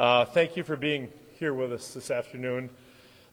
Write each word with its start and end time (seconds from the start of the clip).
Uh, 0.00 0.24
thank 0.24 0.56
you 0.56 0.64
for 0.64 0.76
being 0.76 1.12
here 1.38 1.52
with 1.52 1.70
us 1.70 1.92
this 1.92 2.10
afternoon. 2.10 2.70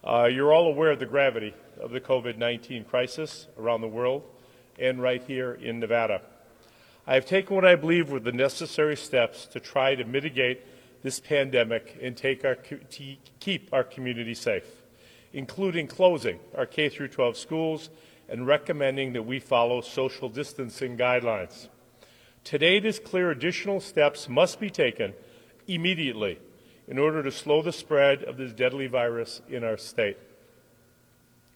Uh, 0.04 0.26
you're 0.30 0.52
all 0.52 0.68
aware 0.68 0.92
of 0.92 1.00
the 1.00 1.06
gravity 1.06 1.54
of 1.80 1.92
the 1.92 2.02
COVID 2.02 2.38
19 2.38 2.84
crisis 2.84 3.48
around 3.58 3.80
the 3.80 3.88
world 3.88 4.22
and 4.78 5.02
right 5.02 5.24
here 5.26 5.54
in 5.54 5.80
Nevada. 5.80 6.22
I 7.08 7.14
have 7.14 7.26
taken 7.26 7.56
what 7.56 7.64
I 7.64 7.76
believe 7.76 8.12
were 8.12 8.20
the 8.20 8.34
necessary 8.34 8.98
steps 8.98 9.46
to 9.46 9.62
try 9.62 9.96
to 9.96 10.04
mitigate 10.04 10.62
this 11.04 11.22
pandemic 11.22 11.98
and 12.02 12.18
take 12.18 12.44
our, 12.44 12.58
keep 13.40 13.70
our 13.72 13.86
community 13.86 14.34
safe, 14.34 14.84
including 15.32 15.88
closing 15.88 16.38
our 16.54 16.66
K 16.66 16.90
12 16.90 17.38
schools 17.38 17.90
and 18.28 18.46
recommending 18.46 19.14
that 19.14 19.24
we 19.24 19.40
follow 19.40 19.80
social 19.80 20.28
distancing 20.28 20.98
guidelines. 20.98 21.70
Today, 22.44 22.76
it 22.76 22.84
is 22.86 23.00
clear 23.00 23.32
additional 23.32 23.80
steps 23.80 24.28
must 24.28 24.60
be 24.60 24.70
taken 24.70 25.14
immediately 25.66 26.40
in 26.88 26.98
order 26.98 27.22
to 27.22 27.32
slow 27.32 27.62
the 27.62 27.72
spread 27.72 28.24
of 28.24 28.38
this 28.38 28.54
deadly 28.54 28.88
virus 28.88 29.42
in 29.50 29.64
our 29.64 29.78
state. 29.78 30.18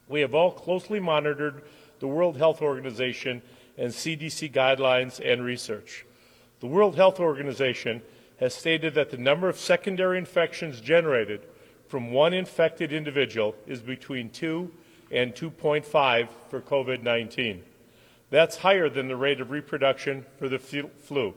We 0.08 0.22
have 0.22 0.35
all 0.35 0.52
closely 0.52 0.99
monitored 0.99 1.63
the 1.99 2.08
World 2.08 2.38
Health 2.38 2.62
Organization 2.62 3.41
and 3.77 3.91
CDC 3.91 4.52
guidelines 4.52 5.22
and 5.23 5.44
research. 5.44 6.05
The 6.59 6.67
World 6.67 6.95
Health 6.95 7.20
Organization 7.20 8.02
has 8.39 8.53
stated 8.53 8.94
that 8.95 9.12
the 9.12 9.17
number 9.17 9.48
of 9.48 9.58
secondary 9.58 10.17
infections 10.17 10.81
generated 10.81 11.41
from 11.88 12.11
one 12.11 12.34
infected 12.34 12.91
individual 12.91 13.55
is 13.67 13.80
between 13.81 14.30
2 14.30 14.72
and 15.11 15.34
2.5 15.34 16.27
for 16.50 16.61
COVID 16.61 17.03
19. 17.03 17.63
That's 18.30 18.58
higher 18.58 18.89
than 18.89 19.08
the 19.08 19.16
rate 19.16 19.41
of 19.41 19.52
reproduction 19.52 20.25
for 20.39 20.50
the 20.50 20.58
flu. 20.58 21.34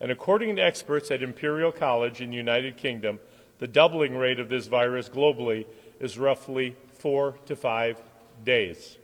And 0.00 0.10
according 0.10 0.56
to 0.56 0.62
experts 0.62 1.10
at 1.10 1.22
Imperial 1.22 1.72
College 1.72 2.20
in 2.20 2.30
the 2.30 2.36
United 2.36 2.76
Kingdom, 2.76 3.18
the 3.58 3.66
doubling 3.66 4.16
rate 4.16 4.38
of 4.38 4.48
this 4.48 4.66
virus 4.66 5.08
globally 5.08 5.66
is 6.00 6.18
roughly 6.18 6.76
four 6.94 7.36
to 7.46 7.56
five 7.56 8.00
days. 8.44 8.98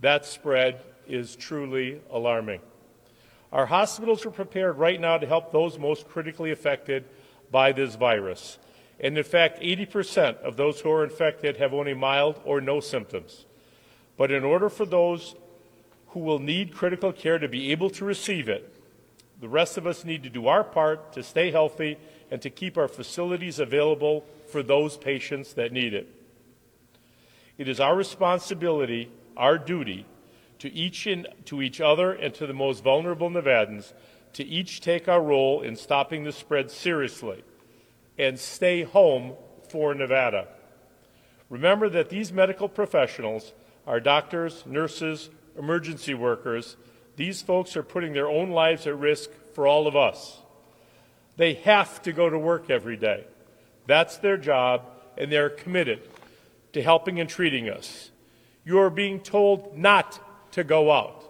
That 0.00 0.24
spread 0.24 0.80
is 1.06 1.36
truly 1.36 2.00
alarming. 2.10 2.60
Our 3.52 3.66
hospitals 3.66 4.24
are 4.26 4.30
prepared 4.30 4.78
right 4.78 5.00
now 5.00 5.18
to 5.18 5.26
help 5.26 5.52
those 5.52 5.78
most 5.78 6.08
critically 6.08 6.50
affected 6.50 7.04
by 7.50 7.72
this 7.72 7.94
virus. 7.94 8.58
And 9.00 9.16
in 9.16 9.24
fact, 9.24 9.60
80% 9.60 10.38
of 10.40 10.56
those 10.56 10.80
who 10.80 10.90
are 10.90 11.04
infected 11.04 11.56
have 11.56 11.72
only 11.72 11.94
mild 11.94 12.40
or 12.44 12.60
no 12.60 12.80
symptoms. 12.80 13.46
But 14.16 14.30
in 14.30 14.44
order 14.44 14.68
for 14.68 14.84
those 14.84 15.34
who 16.08 16.20
will 16.20 16.38
need 16.38 16.74
critical 16.74 17.12
care 17.12 17.38
to 17.38 17.48
be 17.48 17.70
able 17.70 17.90
to 17.90 18.04
receive 18.04 18.48
it. 18.48 18.74
The 19.40 19.48
rest 19.48 19.78
of 19.78 19.86
us 19.86 20.04
need 20.04 20.22
to 20.24 20.30
do 20.30 20.48
our 20.48 20.64
part 20.64 21.12
to 21.12 21.22
stay 21.22 21.50
healthy 21.50 21.96
and 22.30 22.42
to 22.42 22.50
keep 22.50 22.76
our 22.76 22.88
facilities 22.88 23.58
available 23.58 24.24
for 24.50 24.62
those 24.62 24.96
patients 24.96 25.52
that 25.54 25.72
need 25.72 25.94
it. 25.94 26.08
It 27.56 27.68
is 27.68 27.80
our 27.80 27.96
responsibility, 27.96 29.10
our 29.36 29.58
duty, 29.58 30.06
to 30.58 30.72
each, 30.72 31.06
in, 31.06 31.26
to 31.44 31.62
each 31.62 31.80
other 31.80 32.12
and 32.12 32.34
to 32.34 32.46
the 32.46 32.52
most 32.52 32.82
vulnerable 32.82 33.30
Nevadans 33.30 33.92
to 34.34 34.44
each 34.44 34.80
take 34.80 35.08
our 35.08 35.22
role 35.22 35.62
in 35.62 35.76
stopping 35.76 36.24
the 36.24 36.32
spread 36.32 36.70
seriously 36.70 37.42
and 38.18 38.38
stay 38.38 38.82
home 38.82 39.34
for 39.68 39.94
Nevada. 39.94 40.48
Remember 41.48 41.88
that 41.88 42.10
these 42.10 42.32
medical 42.32 42.68
professionals, 42.68 43.52
our 43.86 44.00
doctors, 44.00 44.64
nurses, 44.66 45.30
emergency 45.56 46.14
workers, 46.14 46.76
these 47.18 47.42
folks 47.42 47.76
are 47.76 47.82
putting 47.82 48.12
their 48.12 48.28
own 48.28 48.50
lives 48.50 48.86
at 48.86 48.96
risk 48.96 49.28
for 49.52 49.66
all 49.66 49.88
of 49.88 49.96
us. 49.96 50.38
They 51.36 51.54
have 51.54 52.00
to 52.02 52.12
go 52.12 52.30
to 52.30 52.38
work 52.38 52.70
every 52.70 52.96
day. 52.96 53.24
That's 53.86 54.18
their 54.18 54.36
job, 54.36 54.86
and 55.16 55.30
they're 55.30 55.50
committed 55.50 56.00
to 56.74 56.82
helping 56.82 57.18
and 57.18 57.28
treating 57.28 57.68
us. 57.68 58.12
You 58.64 58.78
are 58.78 58.88
being 58.88 59.18
told 59.18 59.76
not 59.76 60.20
to 60.52 60.62
go 60.62 60.92
out. 60.92 61.24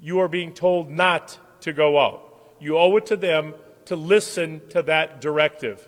You 0.00 0.18
are 0.18 0.28
being 0.28 0.52
told 0.52 0.90
not 0.90 1.38
to 1.60 1.72
go 1.72 2.00
out. 2.00 2.24
You 2.58 2.76
owe 2.76 2.96
it 2.96 3.06
to 3.06 3.16
them 3.16 3.54
to 3.84 3.94
listen 3.94 4.60
to 4.70 4.82
that 4.82 5.20
directive. 5.20 5.86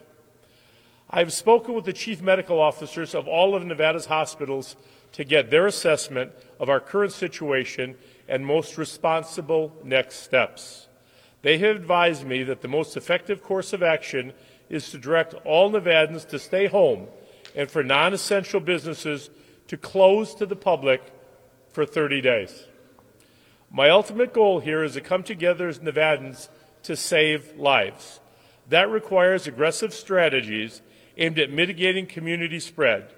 I've 1.11 1.33
spoken 1.33 1.75
with 1.75 1.85
the 1.85 1.93
chief 1.93 2.23
medical 2.23 2.61
officers 2.61 3.17
of 3.17 3.27
all 3.27 3.57
of 3.57 3.65
Nevada's 3.65 4.07
hospitals 4.07 4.77
to 5.13 5.25
get 5.25 5.51
their 5.51 5.67
assessment 5.67 6.31
of 6.61 6.69
our 6.69 6.79
current 6.79 7.13
situation 7.13 7.97
and 8.31 8.47
most 8.47 8.79
responsible 8.79 9.77
next 9.83 10.21
steps. 10.21 10.87
They 11.43 11.59
have 11.59 11.77
advised 11.77 12.25
me 12.25 12.45
that 12.45 12.63
the 12.63 12.69
most 12.69 12.97
effective 12.97 13.43
course 13.43 13.73
of 13.73 13.83
action 13.83 14.33
is 14.69 14.91
to 14.91 14.99
direct 14.99 15.35
all 15.45 15.71
Nevadans 15.71 16.27
to 16.29 16.39
stay 16.39 16.67
home 16.67 17.09
and 17.57 17.69
for 17.69 17.83
non 17.83 18.15
essential 18.15 18.61
businesses 18.61 19.31
to 19.67 19.77
close 19.77 20.33
to 20.37 20.47
the 20.47 20.57
public 20.57 21.03
for 21.73 21.85
30 21.85 22.21
days. 22.21 22.67
My 23.69 23.91
ultimate 23.91 24.33
goal 24.33 24.61
here 24.61 24.85
is 24.85 24.95
to 24.95 25.01
come 25.01 25.25
together 25.25 25.69
as 25.69 25.81
Nevadans 25.81 26.49
to 26.85 26.95
save 26.95 27.57
lives. 27.57 28.21
That 28.69 28.89
requires 28.91 29.49
aggressive 29.49 29.93
strategies 29.93 30.83
aimed 31.17 31.39
at 31.41 31.51
mitigating 31.51 32.07
community 32.07 32.61
spread 32.61 33.13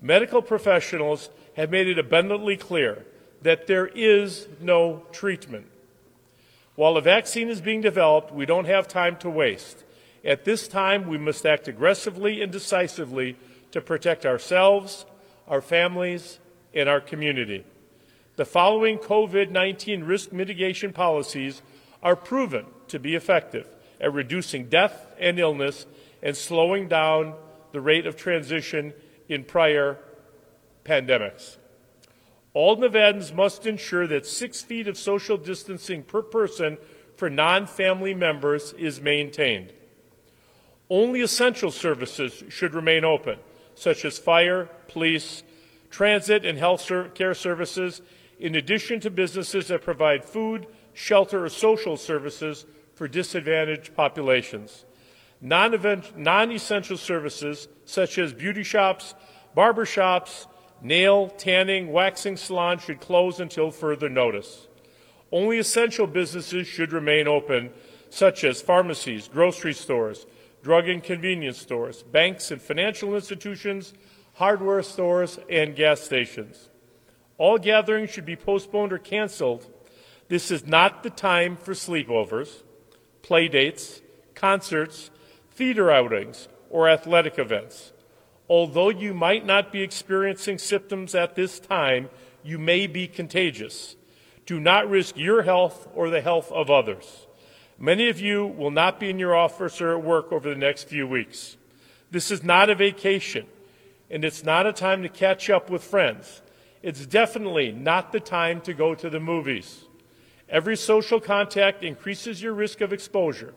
medical 0.00 0.40
professionals 0.40 1.28
have 1.56 1.70
made 1.70 1.86
it 1.86 1.98
abundantly 1.98 2.56
clear 2.56 3.04
that 3.42 3.66
there 3.66 3.86
is 3.86 4.48
no 4.60 5.02
treatment. 5.12 5.66
While 6.74 6.96
a 6.96 7.02
vaccine 7.02 7.48
is 7.48 7.60
being 7.60 7.80
developed, 7.80 8.32
we 8.32 8.46
don't 8.46 8.66
have 8.66 8.88
time 8.88 9.16
to 9.18 9.30
waste. 9.30 9.84
At 10.24 10.44
this 10.44 10.68
time, 10.68 11.08
we 11.08 11.18
must 11.18 11.46
act 11.46 11.68
aggressively 11.68 12.42
and 12.42 12.52
decisively 12.52 13.36
to 13.72 13.80
protect 13.80 14.26
ourselves, 14.26 15.06
our 15.48 15.60
families, 15.60 16.38
and 16.74 16.88
our 16.88 17.00
community. 17.00 17.64
The 18.36 18.44
following 18.44 18.98
COVID 18.98 19.50
19 19.50 20.04
risk 20.04 20.32
mitigation 20.32 20.92
policies 20.92 21.62
are 22.02 22.16
proven 22.16 22.66
to 22.88 22.98
be 22.98 23.14
effective 23.14 23.68
at 24.00 24.12
reducing 24.12 24.68
death 24.68 25.06
and 25.18 25.38
illness 25.38 25.86
and 26.22 26.36
slowing 26.36 26.88
down 26.88 27.34
the 27.72 27.80
rate 27.80 28.06
of 28.06 28.16
transition 28.16 28.94
in 29.28 29.44
prior 29.44 29.98
pandemics. 30.84 31.56
All 32.52 32.76
Nevadans 32.76 33.32
must 33.32 33.66
ensure 33.66 34.06
that 34.08 34.26
six 34.26 34.60
feet 34.60 34.88
of 34.88 34.98
social 34.98 35.36
distancing 35.36 36.02
per 36.02 36.22
person 36.22 36.78
for 37.16 37.30
non 37.30 37.66
family 37.66 38.14
members 38.14 38.72
is 38.72 39.00
maintained. 39.00 39.72
Only 40.88 41.20
essential 41.20 41.70
services 41.70 42.42
should 42.48 42.74
remain 42.74 43.04
open, 43.04 43.38
such 43.74 44.04
as 44.04 44.18
fire, 44.18 44.68
police, 44.88 45.44
transit, 45.90 46.44
and 46.44 46.58
health 46.58 46.90
care 47.14 47.34
services, 47.34 48.02
in 48.40 48.56
addition 48.56 48.98
to 49.00 49.10
businesses 49.10 49.68
that 49.68 49.82
provide 49.82 50.24
food, 50.24 50.66
shelter, 50.92 51.44
or 51.44 51.48
social 51.48 51.96
services 51.96 52.66
for 52.94 53.06
disadvantaged 53.06 53.94
populations. 53.94 54.84
Non 55.40 55.72
essential 56.52 56.96
services, 56.96 57.68
such 57.84 58.18
as 58.18 58.32
beauty 58.32 58.62
shops, 58.62 59.14
barber 59.54 59.86
shops, 59.86 60.46
nail, 60.82 61.28
tanning, 61.28 61.92
waxing 61.92 62.36
salons, 62.36 62.82
should 62.82 63.00
close 63.00 63.40
until 63.40 63.70
further 63.70 64.08
notice. 64.08 64.66
Only 65.32 65.58
essential 65.58 66.06
businesses 66.06 66.66
should 66.66 66.92
remain 66.92 67.28
open, 67.28 67.70
such 68.08 68.42
as 68.44 68.60
pharmacies, 68.60 69.28
grocery 69.28 69.74
stores, 69.74 70.26
drug 70.62 70.88
and 70.88 71.02
convenience 71.02 71.58
stores, 71.58 72.02
banks 72.02 72.50
and 72.50 72.60
financial 72.60 73.14
institutions, 73.14 73.94
hardware 74.34 74.82
stores, 74.82 75.38
and 75.48 75.76
gas 75.76 76.00
stations. 76.00 76.68
All 77.38 77.58
gatherings 77.58 78.10
should 78.10 78.26
be 78.26 78.36
postponed 78.36 78.92
or 78.92 78.98
canceled. 78.98 79.66
This 80.28 80.50
is 80.50 80.66
not 80.66 81.02
the 81.02 81.10
time 81.10 81.56
for 81.56 81.72
sleepovers, 81.72 82.62
play 83.22 83.48
dates, 83.48 84.02
concerts, 84.34 85.10
theater 85.50 85.90
outings, 85.90 86.48
or 86.68 86.88
athletic 86.88 87.38
events. 87.38 87.92
Although 88.50 88.88
you 88.88 89.14
might 89.14 89.46
not 89.46 89.70
be 89.70 89.80
experiencing 89.80 90.58
symptoms 90.58 91.14
at 91.14 91.36
this 91.36 91.60
time, 91.60 92.10
you 92.42 92.58
may 92.58 92.88
be 92.88 93.06
contagious. 93.06 93.94
Do 94.44 94.58
not 94.58 94.90
risk 94.90 95.16
your 95.16 95.42
health 95.42 95.86
or 95.94 96.10
the 96.10 96.20
health 96.20 96.50
of 96.50 96.68
others. 96.68 97.28
Many 97.78 98.08
of 98.08 98.20
you 98.20 98.44
will 98.44 98.72
not 98.72 98.98
be 98.98 99.08
in 99.08 99.20
your 99.20 99.36
office 99.36 99.80
or 99.80 99.96
at 99.96 100.02
work 100.02 100.32
over 100.32 100.50
the 100.50 100.56
next 100.56 100.88
few 100.88 101.06
weeks. 101.06 101.58
This 102.10 102.32
is 102.32 102.42
not 102.42 102.68
a 102.68 102.74
vacation, 102.74 103.46
and 104.10 104.24
it's 104.24 104.42
not 104.42 104.66
a 104.66 104.72
time 104.72 105.04
to 105.04 105.08
catch 105.08 105.48
up 105.48 105.70
with 105.70 105.84
friends. 105.84 106.42
It's 106.82 107.06
definitely 107.06 107.70
not 107.70 108.10
the 108.10 108.18
time 108.18 108.62
to 108.62 108.74
go 108.74 108.96
to 108.96 109.08
the 109.08 109.20
movies. 109.20 109.84
Every 110.48 110.76
social 110.76 111.20
contact 111.20 111.84
increases 111.84 112.42
your 112.42 112.54
risk 112.54 112.80
of 112.80 112.92
exposure. 112.92 113.54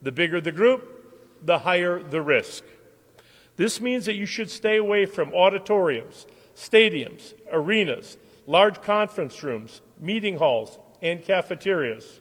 The 0.00 0.12
bigger 0.12 0.40
the 0.40 0.52
group, 0.52 1.44
the 1.44 1.58
higher 1.58 2.00
the 2.00 2.22
risk. 2.22 2.62
This 3.58 3.80
means 3.80 4.06
that 4.06 4.14
you 4.14 4.24
should 4.24 4.50
stay 4.50 4.76
away 4.76 5.04
from 5.04 5.34
auditoriums, 5.34 6.28
stadiums, 6.54 7.34
arenas, 7.50 8.16
large 8.46 8.80
conference 8.82 9.42
rooms, 9.42 9.80
meeting 9.98 10.38
halls, 10.38 10.78
and 11.02 11.22
cafeterias. 11.24 12.20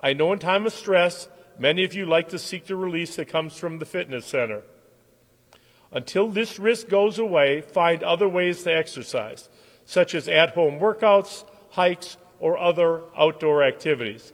I 0.00 0.12
know 0.12 0.32
in 0.32 0.40
time 0.40 0.66
of 0.66 0.72
stress, 0.72 1.28
many 1.56 1.84
of 1.84 1.94
you 1.94 2.04
like 2.04 2.30
to 2.30 2.38
seek 2.40 2.66
the 2.66 2.74
release 2.74 3.14
that 3.14 3.28
comes 3.28 3.56
from 3.56 3.78
the 3.78 3.86
fitness 3.86 4.26
center. 4.26 4.62
Until 5.92 6.28
this 6.28 6.58
risk 6.58 6.88
goes 6.88 7.20
away, 7.20 7.60
find 7.60 8.02
other 8.02 8.28
ways 8.28 8.64
to 8.64 8.76
exercise, 8.76 9.48
such 9.84 10.16
as 10.16 10.26
at 10.26 10.50
home 10.50 10.80
workouts, 10.80 11.44
hikes, 11.70 12.16
or 12.40 12.58
other 12.58 13.02
outdoor 13.16 13.62
activities. 13.62 14.32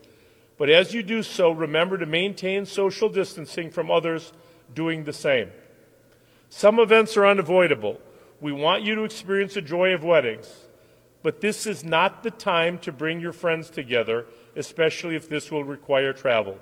But 0.57 0.71
as 0.71 0.95
you 0.95 1.03
do 1.03 1.23
so, 1.23 1.51
remember 1.51 1.99
to 1.99 2.07
maintain 2.07 2.65
social 2.65 3.11
distancing 3.11 3.71
from 3.71 3.91
others 3.91 4.33
doing 4.75 5.05
the 5.05 5.13
same. 5.13 5.51
Some 6.51 6.79
events 6.79 7.17
are 7.17 7.27
unavoidable. 7.27 8.01
We 8.41 8.53
want 8.53 8.83
you 8.83 8.95
to 8.97 9.05
experience 9.05 9.55
the 9.55 9.63
joy 9.63 9.95
of 9.95 10.05
weddings. 10.05 10.67
But 11.23 11.41
this 11.41 11.67
is 11.67 11.85
not 11.85 12.23
the 12.23 12.31
time 12.31 12.79
to 12.79 12.93
bring 12.93 13.21
your 13.21 13.33
friends 13.33 13.71
together, 13.71 14.27
especially 14.57 15.17
if 15.17 15.29
this 15.29 15.51
will 15.51 15.65
require 15.65 16.13
travel. 16.13 16.59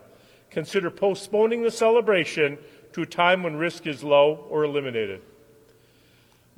Consider 0.51 0.91
postponing 0.91 1.63
the 1.63 1.71
celebration 1.71 2.59
to 2.93 3.03
a 3.03 3.07
time 3.07 3.43
when 3.43 3.57
risk 3.57 3.87
is 3.87 4.05
low 4.05 4.47
or 4.51 4.65
eliminated. 4.65 5.23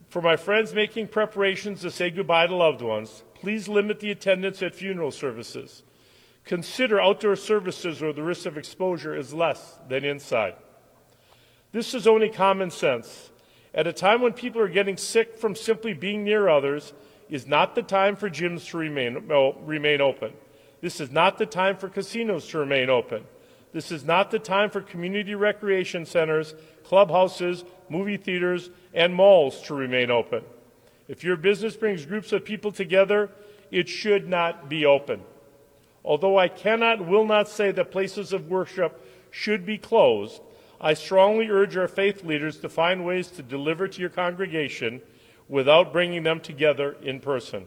For 0.08 0.22
my 0.22 0.36
friends 0.36 0.74
making 0.74 1.08
preparations 1.08 1.82
to 1.82 1.90
say 1.90 2.10
goodbye 2.10 2.48
to 2.48 2.54
loved 2.54 2.82
ones, 2.82 3.22
please 3.34 3.68
limit 3.68 4.00
the 4.00 4.10
attendance 4.10 4.62
at 4.62 4.74
funeral 4.74 5.12
services. 5.12 5.82
Consider 6.44 7.00
outdoor 7.00 7.36
services 7.36 8.00
where 8.00 8.12
the 8.12 8.22
risk 8.22 8.46
of 8.46 8.58
exposure 8.58 9.14
is 9.14 9.32
less 9.32 9.78
than 9.88 10.04
inside. 10.04 10.54
This 11.72 11.94
is 11.94 12.06
only 12.06 12.28
common 12.28 12.70
sense. 12.70 13.30
At 13.72 13.86
a 13.86 13.92
time 13.92 14.20
when 14.20 14.32
people 14.32 14.60
are 14.60 14.68
getting 14.68 14.96
sick 14.96 15.38
from 15.38 15.54
simply 15.54 15.94
being 15.94 16.24
near 16.24 16.48
others, 16.48 16.92
is 17.28 17.46
not 17.46 17.74
the 17.76 17.82
time 17.82 18.16
for 18.16 18.28
gyms 18.28 18.68
to 18.70 18.76
remain, 18.78 19.28
remain 19.64 20.00
open. 20.00 20.32
This 20.80 21.00
is 21.00 21.10
not 21.10 21.38
the 21.38 21.46
time 21.46 21.76
for 21.76 21.88
casinos 21.88 22.48
to 22.48 22.58
remain 22.58 22.90
open. 22.90 23.24
This 23.72 23.92
is 23.92 24.04
not 24.04 24.32
the 24.32 24.40
time 24.40 24.68
for 24.68 24.80
community 24.80 25.36
recreation 25.36 26.04
centers, 26.04 26.54
clubhouses, 26.82 27.64
movie 27.88 28.16
theaters, 28.16 28.70
and 28.92 29.14
malls 29.14 29.62
to 29.62 29.74
remain 29.74 30.10
open. 30.10 30.42
If 31.06 31.22
your 31.22 31.36
business 31.36 31.76
brings 31.76 32.04
groups 32.04 32.32
of 32.32 32.44
people 32.44 32.72
together, 32.72 33.30
it 33.70 33.88
should 33.88 34.28
not 34.28 34.68
be 34.68 34.84
open. 34.84 35.22
Although 36.04 36.38
I 36.38 36.48
cannot, 36.48 37.06
will 37.06 37.26
not 37.26 37.48
say 37.48 37.70
that 37.70 37.92
places 37.92 38.32
of 38.32 38.48
worship 38.48 39.06
should 39.30 39.64
be 39.64 39.78
closed, 39.78 40.40
I 40.80 40.94
strongly 40.94 41.48
urge 41.50 41.76
our 41.76 41.88
faith 41.88 42.24
leaders 42.24 42.58
to 42.60 42.68
find 42.68 43.04
ways 43.04 43.28
to 43.32 43.42
deliver 43.42 43.86
to 43.86 44.00
your 44.00 44.08
congregation 44.08 45.02
without 45.48 45.92
bringing 45.92 46.22
them 46.22 46.40
together 46.40 46.96
in 47.02 47.20
person. 47.20 47.66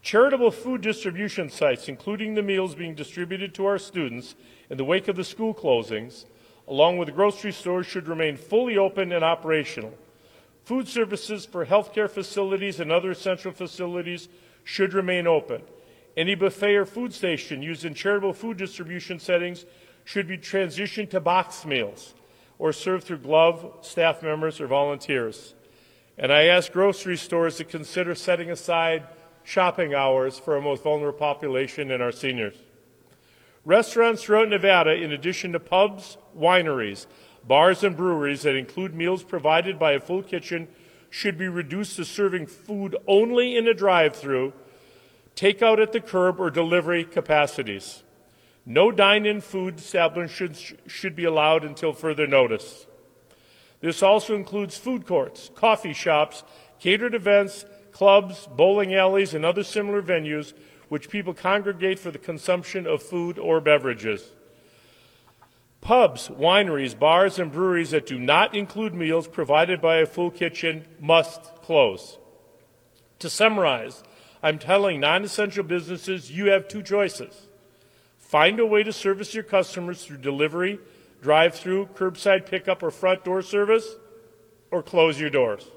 Charitable 0.00 0.52
food 0.52 0.80
distribution 0.80 1.50
sites, 1.50 1.88
including 1.88 2.34
the 2.34 2.42
meals 2.42 2.74
being 2.74 2.94
distributed 2.94 3.52
to 3.54 3.66
our 3.66 3.78
students 3.78 4.34
in 4.70 4.78
the 4.78 4.84
wake 4.84 5.08
of 5.08 5.16
the 5.16 5.24
school 5.24 5.52
closings, 5.52 6.24
along 6.68 6.96
with 6.96 7.14
grocery 7.14 7.52
stores, 7.52 7.86
should 7.86 8.08
remain 8.08 8.36
fully 8.36 8.78
open 8.78 9.12
and 9.12 9.24
operational. 9.24 9.92
Food 10.64 10.88
services 10.88 11.44
for 11.44 11.66
healthcare 11.66 12.08
facilities 12.08 12.80
and 12.80 12.90
other 12.90 13.10
essential 13.10 13.52
facilities 13.52 14.28
should 14.64 14.94
remain 14.94 15.26
open. 15.26 15.62
Any 16.16 16.34
buffet 16.34 16.76
or 16.76 16.86
food 16.86 17.12
station 17.12 17.60
used 17.60 17.84
in 17.84 17.92
charitable 17.92 18.32
food 18.32 18.56
distribution 18.56 19.18
settings 19.18 19.66
should 20.06 20.28
be 20.28 20.38
transitioned 20.38 21.10
to 21.10 21.18
box 21.18 21.66
meals 21.66 22.14
or 22.58 22.72
served 22.72 23.04
through 23.04 23.18
glove 23.18 23.76
staff 23.82 24.22
members 24.22 24.60
or 24.60 24.68
volunteers. 24.68 25.54
And 26.16 26.32
I 26.32 26.44
ask 26.44 26.72
grocery 26.72 27.16
stores 27.16 27.56
to 27.56 27.64
consider 27.64 28.14
setting 28.14 28.48
aside 28.48 29.02
shopping 29.42 29.94
hours 29.94 30.38
for 30.38 30.54
our 30.54 30.60
most 30.60 30.84
vulnerable 30.84 31.18
population 31.18 31.90
and 31.90 32.00
our 32.00 32.12
seniors. 32.12 32.54
Restaurants 33.64 34.22
throughout 34.22 34.48
Nevada, 34.48 34.94
in 34.94 35.10
addition 35.10 35.52
to 35.52 35.60
pubs, 35.60 36.18
wineries, 36.38 37.06
bars, 37.44 37.82
and 37.82 37.96
breweries 37.96 38.42
that 38.42 38.54
include 38.54 38.94
meals 38.94 39.24
provided 39.24 39.76
by 39.76 39.92
a 39.92 40.00
full 40.00 40.22
kitchen, 40.22 40.68
should 41.10 41.36
be 41.36 41.48
reduced 41.48 41.96
to 41.96 42.04
serving 42.04 42.46
food 42.46 42.94
only 43.08 43.56
in 43.56 43.66
a 43.66 43.74
drive 43.74 44.14
through, 44.14 44.52
takeout 45.34 45.82
at 45.82 45.92
the 45.92 46.00
curb, 46.00 46.38
or 46.38 46.48
delivery 46.48 47.04
capacities. 47.04 48.04
No 48.68 48.90
dine 48.90 49.24
in 49.24 49.40
food 49.40 49.78
establishments 49.78 50.74
should 50.88 51.14
be 51.14 51.24
allowed 51.24 51.62
until 51.64 51.92
further 51.92 52.26
notice. 52.26 52.86
This 53.80 54.02
also 54.02 54.34
includes 54.34 54.76
food 54.76 55.06
courts, 55.06 55.52
coffee 55.54 55.92
shops, 55.92 56.42
catered 56.80 57.14
events, 57.14 57.64
clubs, 57.92 58.48
bowling 58.56 58.92
alleys, 58.92 59.34
and 59.34 59.44
other 59.44 59.62
similar 59.62 60.02
venues 60.02 60.52
which 60.88 61.08
people 61.08 61.32
congregate 61.32 62.00
for 62.00 62.10
the 62.10 62.18
consumption 62.18 62.86
of 62.86 63.02
food 63.02 63.38
or 63.38 63.60
beverages. 63.60 64.32
Pubs, 65.80 66.28
wineries, 66.28 66.98
bars, 66.98 67.38
and 67.38 67.52
breweries 67.52 67.92
that 67.92 68.06
do 68.06 68.18
not 68.18 68.56
include 68.56 68.94
meals 68.94 69.28
provided 69.28 69.80
by 69.80 69.98
a 69.98 70.06
full 70.06 70.32
kitchen 70.32 70.84
must 71.00 71.54
close. 71.62 72.18
To 73.20 73.30
summarize, 73.30 74.02
I'm 74.42 74.58
telling 74.58 74.98
non 74.98 75.22
essential 75.22 75.62
businesses 75.62 76.32
you 76.32 76.46
have 76.46 76.66
two 76.66 76.82
choices. 76.82 77.46
Find 78.26 78.58
a 78.58 78.66
way 78.66 78.82
to 78.82 78.92
service 78.92 79.34
your 79.34 79.44
customers 79.44 80.04
through 80.04 80.16
delivery, 80.16 80.80
drive 81.22 81.54
through, 81.54 81.86
curbside 81.94 82.44
pickup, 82.50 82.82
or 82.82 82.90
front 82.90 83.22
door 83.22 83.40
service, 83.40 83.94
or 84.72 84.82
close 84.82 85.20
your 85.20 85.30
doors. 85.30 85.70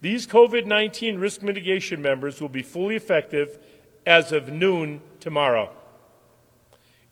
These 0.00 0.28
COVID 0.28 0.64
19 0.64 1.18
risk 1.18 1.42
mitigation 1.42 2.00
members 2.00 2.40
will 2.40 2.48
be 2.48 2.62
fully 2.62 2.94
effective 2.94 3.58
as 4.06 4.30
of 4.30 4.48
noon 4.50 5.00
tomorrow. 5.18 5.70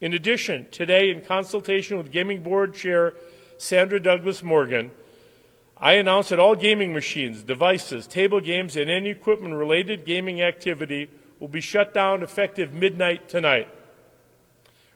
In 0.01 0.15
addition, 0.15 0.69
today, 0.71 1.11
in 1.11 1.23
consultation 1.23 1.99
with 1.99 2.13
Gaming 2.13 2.45
Board 2.45 2.75
Chair 2.75 3.15
Sandra 3.59 4.01
Douglas 4.01 4.41
Morgan, 4.41 4.93
I 5.79 5.95
announced 5.95 6.31
that 6.31 6.39
all 6.39 6.55
gaming 6.55 6.93
machines, 6.93 7.43
devices, 7.43 8.07
table 8.07 8.41
games, 8.41 8.77
and 8.77 8.89
any 8.89 9.11
equipment 9.11 9.55
related 9.55 10.05
gaming 10.05 10.41
activity 10.43 11.11
will 11.41 11.49
be 11.49 11.61
shut 11.61 11.93
down 11.93 12.23
effective 12.23 12.73
midnight 12.73 13.29
tonight. 13.29 13.67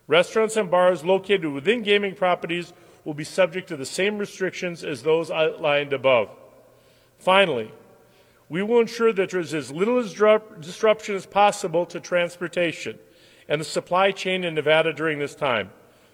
Restaurants 0.09 0.57
and 0.57 0.71
bars 0.71 1.05
located 1.05 1.47
within 1.47 1.83
gaming 1.83 2.15
properties 2.15 2.73
will 3.05 3.15
be 3.15 3.25
subject 3.25 3.69
to 3.69 3.77
the 3.77 3.87
same 3.87 4.19
restrictions 4.19 4.85
as 4.85 5.03
those 5.03 5.31
outlined 5.31 5.93
above. 5.93 6.31
Finally, 7.19 7.73
we 8.49 8.63
will 8.63 8.81
ensure 8.81 9.13
that 9.13 9.31
there 9.31 9.41
is 9.41 9.55
as 9.55 9.73
little 9.73 10.03
disruption 10.03 11.15
as 11.15 11.27
possible 11.27 11.87
to 11.87 11.99
transportation 11.99 12.99
and 13.49 13.61
the 13.61 13.65
supply 13.65 14.11
chain 14.11 14.45
in 14.45 14.55
Nevada 14.55 14.93
during 14.93 15.19
this 15.19 15.35
time. 15.35 15.71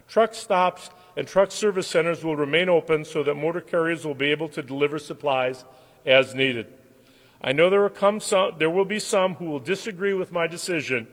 Truck 0.09 0.35
stops 0.35 0.91
and 1.17 1.27
truck 1.27 1.51
service 1.51 1.87
centers 1.87 2.25
will 2.25 2.37
remain 2.37 2.69
open 2.69 3.05
so 3.05 3.23
that 3.23 3.35
motor 3.35 3.61
carriers 3.61 4.05
will 4.05 4.15
be 4.15 4.31
able 4.31 4.49
to 4.51 4.63
deliver 4.63 4.99
supplies 4.99 5.65
as 6.05 6.35
needed. 6.35 6.67
I 7.43 7.53
know 7.53 7.71
there 7.71 7.83
will, 7.83 8.21
some, 8.21 8.53
there 8.59 8.71
will 8.71 8.85
be 8.85 8.99
some 8.99 9.35
who 9.35 9.47
will 9.47 9.61
disagree 9.61 10.15
with 10.15 10.33
my 10.33 10.47
decision, 10.47 11.09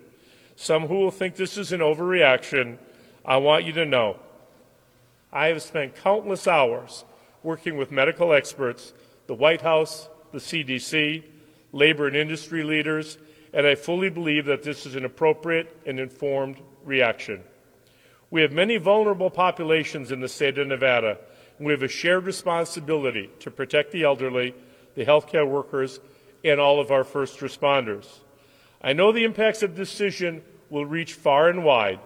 some 0.60 0.88
who 0.88 0.96
will 0.96 1.10
think 1.10 1.36
this 1.36 1.58
is 1.58 1.72
an 1.72 1.80
overreaction. 1.80 2.78
I 3.24 3.38
want 3.38 3.63
you 3.63 3.72
to 3.74 3.86
know 3.86 4.18
I 5.32 5.48
have 5.48 5.62
spent 5.62 5.96
countless 5.96 6.50
hours 6.50 7.06
working 7.44 7.78
with 7.78 7.94
medical 7.94 8.34
experts, 8.34 8.92
the 9.28 9.34
White 9.34 9.62
House, 9.62 10.10
the 10.34 10.39
CDC, 10.39 11.24
labor 11.72 12.08
and 12.08 12.16
industry 12.16 12.63
leaders, 12.63 13.18
and 13.54 13.66
I 13.66 13.75
fully 13.75 14.10
believe 14.10 14.46
that 14.48 14.63
this 14.63 14.86
is 14.86 14.96
an 14.96 15.06
appropriate 15.06 15.74
and 15.86 15.98
informed 15.98 16.58
reaction. 16.84 17.42
We 18.30 18.42
have 18.42 18.51
many 18.51 18.75
vulnerable 18.75 19.30
populations 19.30 20.12
in 20.12 20.20
the 20.20 20.28
state 20.28 20.58
of 20.58 20.68
Nevada, 20.68 21.20
and 21.58 21.68
we 21.68 21.72
have 21.72 21.84
a 21.84 21.88
shared 21.88 22.25
responsibility 22.25 23.30
to 23.39 23.50
protect 23.50 23.94
the 23.94 24.04
elderly, 24.04 24.54
the 24.96 25.06
healthcare 25.06 25.48
workers, 25.48 26.01
and 26.44 26.60
all 26.60 26.82
of 26.82 26.92
our 26.92 27.06
first 27.06 27.39
responders. 27.39 28.08
I 28.81 28.93
know 28.93 29.12
the 29.12 29.25
impacts 29.25 29.62
of 29.62 29.75
this 29.75 29.89
decision 29.89 30.41
will 30.69 30.86
reach 30.86 31.13
far 31.13 31.50
and 31.50 31.63
wide 31.63 32.00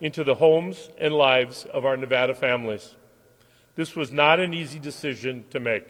into 0.00 0.24
the 0.24 0.36
homes 0.36 0.90
and 0.98 1.14
lives 1.14 1.64
of 1.66 1.84
our 1.84 1.96
Nevada 1.96 2.34
families. 2.34 2.94
This 3.76 3.94
was 3.94 4.10
not 4.10 4.40
an 4.40 4.54
easy 4.54 4.78
decision 4.78 5.44
to 5.50 5.60
make. 5.60 5.86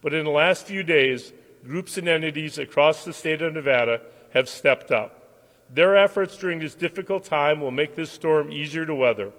But 0.00 0.14
in 0.14 0.24
the 0.24 0.30
last 0.30 0.66
few 0.66 0.82
days, 0.82 1.32
groups 1.64 1.98
and 1.98 2.08
entities 2.08 2.56
across 2.58 3.04
the 3.04 3.12
state 3.12 3.42
of 3.42 3.52
Nevada 3.52 4.00
have 4.32 4.48
stepped 4.48 4.90
up. 4.90 5.16
Their 5.72 5.96
efforts 5.96 6.36
during 6.38 6.58
this 6.58 6.74
difficult 6.74 7.24
time 7.24 7.60
will 7.60 7.70
make 7.70 7.94
this 7.94 8.10
storm 8.10 8.50
easier 8.50 8.86
to 8.86 8.94
weather. 8.94 9.32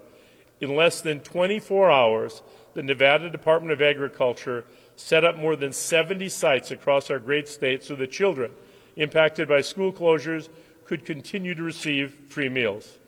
In 0.60 0.76
less 0.76 1.00
than 1.00 1.20
24 1.20 1.90
hours, 1.90 2.42
the 2.74 2.82
Nevada 2.82 3.28
Department 3.28 3.72
of 3.72 3.82
Agriculture 3.82 4.64
set 4.94 5.24
up 5.24 5.36
more 5.36 5.56
than 5.56 5.72
70 5.72 6.28
sites 6.28 6.70
across 6.70 7.10
our 7.10 7.18
great 7.18 7.48
state 7.48 7.82
so 7.82 7.96
that 7.96 8.12
children 8.12 8.52
impacted 8.96 9.48
by 9.48 9.60
school 9.60 9.92
closures 9.92 10.48
could 10.84 11.04
continue 11.04 11.54
to 11.54 11.62
receive 11.62 12.16
free 12.28 12.48
meals. 12.48 12.98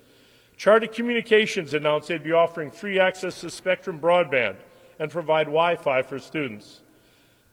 Charter 0.56 0.86
Communications 0.86 1.74
announced 1.74 2.08
they'd 2.08 2.22
be 2.22 2.32
offering 2.32 2.70
free 2.70 2.98
access 2.98 3.40
to 3.40 3.50
Spectrum 3.50 3.98
broadband 4.00 4.56
and 4.98 5.10
provide 5.10 5.46
Wi 5.46 5.76
Fi 5.76 6.02
for 6.02 6.18
students. 6.18 6.80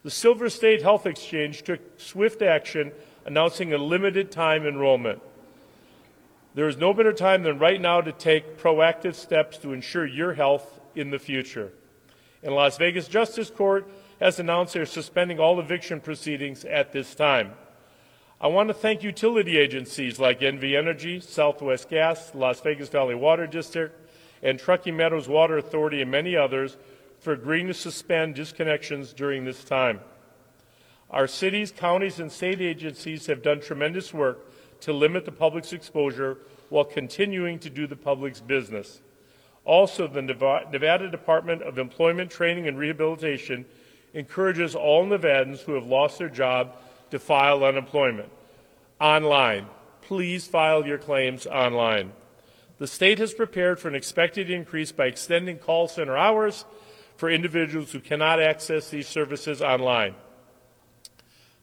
The 0.04 0.12
Silver 0.12 0.50
State 0.50 0.82
Health 0.82 1.06
Exchange 1.06 1.64
took 1.64 1.80
swift 2.00 2.42
action 2.42 2.92
announcing 3.26 3.74
a 3.74 3.78
limited 3.78 4.32
time 4.32 4.66
enrollment. 4.66 5.22
There 6.54 6.68
is 6.68 6.78
no 6.78 6.94
better 6.94 7.14
time 7.14 7.44
than 7.44 7.60
right 7.60 7.80
now 7.80 8.02
to 8.02 8.12
take 8.12 8.58
proactive 8.58 9.16
steps 9.16 9.58
to 9.60 9.74
ensure 9.74 10.06
your 10.06 10.34
health 10.34 10.80
in 10.96 11.10
the 11.10 11.20
future. 11.20 11.72
And 12.44 12.54
Las 12.54 12.78
Vegas 12.78 13.08
Justice 13.08 13.50
Court 13.50 13.88
has 14.20 14.40
announced 14.40 14.74
they're 14.74 14.86
suspending 14.86 15.40
all 15.40 15.60
eviction 15.60 16.02
proceedings 16.02 16.66
at 16.66 16.92
this 16.92 17.16
time. 17.16 17.54
I 18.44 18.48
want 18.48 18.70
to 18.70 18.74
thank 18.74 19.04
utility 19.04 19.60
agencies 19.60 20.20
like 20.20 20.40
NV 20.40 20.76
Energy, 20.76 21.20
Southwest 21.20 21.90
Gas, 21.90 22.34
Las 22.34 22.60
Vegas 22.62 22.90
Valley 22.90 23.14
Water 23.14 23.46
District, 23.46 23.96
and 24.42 24.58
Truckee 24.58 24.90
Meadows 24.90 25.28
Water 25.30 25.60
Authority, 25.60 26.02
and 26.02 26.10
many 26.10 26.36
others 26.36 26.76
for 27.20 27.34
agreeing 27.34 27.68
to 27.68 27.74
suspend 27.76 28.34
disconnections 28.34 29.16
during 29.16 29.46
this 29.46 29.64
time. 29.64 30.00
Our 31.12 31.28
cities, 31.28 31.72
counties, 31.72 32.20
and 32.20 32.32
state 32.32 32.62
agencies 32.62 33.28
have 33.28 33.44
done 33.44 33.62
tremendous 33.62 34.12
work 34.12 34.40
to 34.80 34.92
limit 34.92 35.26
the 35.26 35.32
public's 35.32 35.72
exposure 35.72 36.40
while 36.70 36.86
continuing 36.86 37.60
to 37.60 37.70
do 37.70 37.86
the 37.86 37.96
public's 37.96 38.42
business. 38.42 39.02
Also, 39.66 40.08
the 40.08 40.24
Nevada 40.24 41.12
Department 41.12 41.62
of 41.62 41.78
Employment, 41.78 42.32
Training, 42.32 42.68
and 42.68 42.80
Rehabilitation 42.80 43.66
encourages 44.16 44.74
all 44.74 45.06
Nevadans 45.06 45.60
who 45.60 45.74
have 45.74 45.86
lost 45.86 46.18
their 46.18 46.28
job 46.28 46.76
to 47.12 47.20
file 47.20 47.64
unemployment 47.64 48.30
online. 49.00 49.68
Please 50.02 50.48
file 50.48 50.86
your 50.86 50.98
claims 50.98 51.46
online. 51.46 52.12
The 52.78 52.88
state 52.88 53.20
has 53.20 53.34
prepared 53.34 53.80
for 53.80 53.88
an 53.88 53.96
expected 53.96 54.50
increase 54.50 54.92
by 54.92 55.06
extending 55.06 55.60
call 55.60 55.88
center 55.88 56.18
hours 56.18 56.66
for 57.16 57.30
individuals 57.30 57.92
who 57.92 58.00
cannot 58.00 58.42
access 58.42 58.90
these 58.90 59.08
services 59.08 59.62
online. 59.62 60.16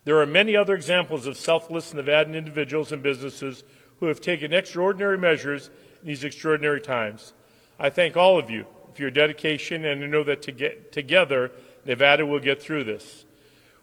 There 0.04 0.20
are 0.20 0.26
many 0.26 0.56
other 0.56 0.74
examples 0.74 1.26
of 1.26 1.36
selfless 1.36 1.92
Nevadan 1.92 2.34
individuals 2.34 2.92
and 2.92 3.02
businesses 3.02 3.64
who 3.98 4.06
have 4.06 4.20
taken 4.20 4.52
extraordinary 4.52 5.18
measures 5.18 5.70
in 6.00 6.08
these 6.08 6.24
extraordinary 6.24 6.80
times. 6.80 7.32
I 7.78 7.90
thank 7.90 8.16
all 8.16 8.38
of 8.38 8.48
you 8.48 8.66
for 8.94 9.02
your 9.02 9.10
dedication, 9.10 9.84
and 9.84 10.02
I 10.02 10.06
know 10.06 10.24
that 10.24 10.42
to 10.42 10.52
get, 10.52 10.92
together, 10.92 11.50
Nevada 11.84 12.24
will 12.24 12.40
get 12.40 12.62
through 12.62 12.84
this. 12.84 13.24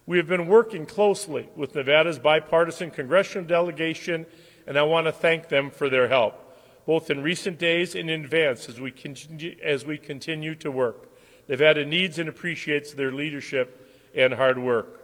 We 0.08 0.18
have 0.18 0.28
been 0.28 0.46
working 0.46 0.86
closely 0.86 1.50
with 1.56 1.74
Nevada's 1.74 2.20
bipartisan 2.20 2.92
congressional 2.92 3.48
delegation, 3.48 4.28
and 4.68 4.78
I 4.78 4.84
want 4.84 5.08
to 5.08 5.12
thank 5.12 5.50
them 5.50 5.72
for 5.72 5.90
their 5.90 6.10
help, 6.10 6.40
both 6.86 7.10
in 7.10 7.24
recent 7.24 7.58
days 7.58 7.96
and 7.96 8.08
in 8.08 8.24
advance 8.24 8.70
as 8.70 8.80
we 8.80 8.92
continue, 8.92 9.56
as 9.64 9.84
we 9.84 9.98
continue 9.98 10.54
to 10.56 10.70
work. 10.70 11.10
Nevada 11.48 11.86
needs 11.86 12.20
and 12.20 12.30
appreciates 12.30 12.94
their 12.94 13.12
leadership 13.12 13.92
and 14.16 14.36
hard 14.36 14.60
work. 14.60 15.02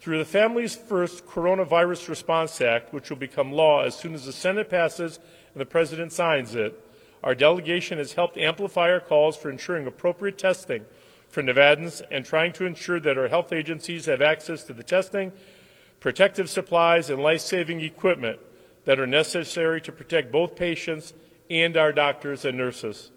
Through 0.00 0.18
the 0.18 0.24
Families 0.24 0.74
First 0.74 1.26
Coronavirus 1.26 2.08
Response 2.08 2.62
Act, 2.62 2.94
which 2.94 3.10
will 3.10 3.18
become 3.18 3.52
law 3.52 3.82
as 3.82 3.94
soon 3.94 4.14
as 4.14 4.24
the 4.24 4.32
Senate 4.32 4.70
passes 4.70 5.18
and 5.52 5.60
the 5.60 5.66
President 5.66 6.12
signs 6.12 6.54
it, 6.54 6.80
our 7.22 7.34
delegation 7.34 7.98
has 7.98 8.14
helped 8.14 8.38
amplify 8.38 8.90
our 8.90 9.00
calls 9.00 9.36
for 9.36 9.50
ensuring 9.50 9.86
appropriate 9.86 10.38
testing 10.38 10.86
for 11.34 11.42
Nevadans 11.42 12.00
and 12.10 12.24
trying 12.24 12.52
to 12.54 12.64
ensure 12.64 13.00
that 13.00 13.18
our 13.18 13.28
health 13.28 13.52
agencies 13.52 14.06
have 14.06 14.22
access 14.22 14.64
to 14.64 14.72
the 14.72 14.82
testing, 14.82 15.32
protective 16.00 16.48
supplies, 16.48 17.10
and 17.10 17.22
life 17.22 17.40
saving 17.40 17.80
equipment 17.80 18.38
that 18.84 19.00
are 19.00 19.06
necessary 19.06 19.80
to 19.80 19.92
protect 19.92 20.32
both 20.32 20.56
patients 20.56 21.12
and 21.50 21.76
our 21.76 21.92
doctors 21.92 22.44
and 22.44 22.56
nurses. 22.56 23.10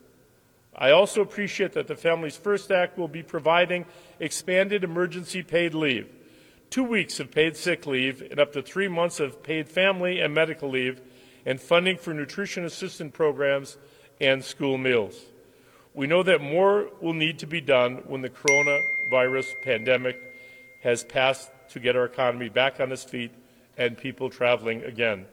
I 0.76 0.92
also 0.92 1.22
appreciate 1.22 1.74
that 1.74 1.88
the 1.88 1.96
Families 1.96 2.38
First 2.38 2.72
Act 2.72 2.98
will 2.98 3.08
be 3.08 3.24
providing 3.24 3.86
expanded 4.20 4.84
emergency 4.84 5.44
paid 5.44 5.74
leave 5.74 6.10
two 6.70 6.84
weeks 6.84 7.20
of 7.20 7.32
paid 7.32 7.56
sick 7.56 7.86
leave, 7.86 8.22
and 8.22 8.40
up 8.40 8.54
to 8.54 8.62
three 8.62 8.88
months 8.88 9.20
of 9.20 9.44
paid 9.44 9.70
family 9.70 10.20
and 10.20 10.34
medical 10.34 10.70
leave, 10.70 11.02
and 11.46 11.62
funding 11.62 11.98
for 11.98 12.14
nutrition 12.14 12.66
assistance 12.66 13.12
programs 13.14 13.78
and 14.20 14.44
school 14.44 14.78
meals. 14.78 15.22
We 15.98 16.06
know 16.06 16.22
that 16.22 16.42
more 16.42 16.92
will 17.02 17.16
need 17.16 17.40
to 17.40 17.48
be 17.48 17.60
done 17.60 18.04
when 18.06 18.22
the 18.22 18.30
coronavirus 18.30 19.60
pandemic 19.64 20.22
has 20.84 21.04
passed 21.04 21.50
to 21.70 21.80
get 21.80 21.96
our 21.96 22.06
economy 22.06 22.50
back 22.50 22.80
on 22.80 22.92
its 22.92 23.04
feet 23.04 23.32
and 23.80 23.98
people 23.98 24.30
traveling 24.30 24.84
again. 24.84 25.26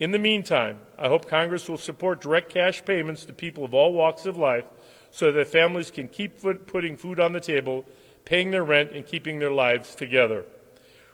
In 0.00 0.10
the 0.10 0.18
meantime, 0.18 0.80
I 0.98 1.06
hope 1.06 1.28
Congress 1.28 1.68
will 1.68 1.78
support 1.78 2.20
direct 2.20 2.52
cash 2.52 2.84
payments 2.84 3.24
to 3.26 3.32
people 3.32 3.64
of 3.64 3.72
all 3.72 3.92
walks 3.92 4.26
of 4.26 4.36
life 4.36 4.64
so 5.12 5.30
that 5.30 5.46
families 5.46 5.92
can 5.92 6.08
keep 6.08 6.40
putting 6.66 6.96
food 6.96 7.20
on 7.20 7.32
the 7.32 7.38
table, 7.38 7.84
paying 8.24 8.50
their 8.50 8.64
rent, 8.64 8.90
and 8.90 9.06
keeping 9.06 9.38
their 9.38 9.52
lives 9.52 9.94
together. 9.94 10.44